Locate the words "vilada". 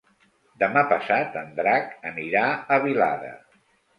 2.87-3.33